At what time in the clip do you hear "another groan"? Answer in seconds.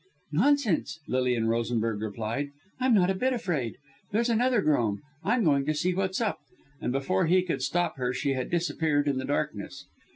4.31-5.03